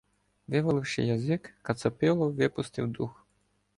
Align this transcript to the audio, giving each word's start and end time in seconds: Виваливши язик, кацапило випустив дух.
Виваливши 0.47 1.03
язик, 1.03 1.53
кацапило 1.61 2.29
випустив 2.31 2.87
дух. 2.87 3.25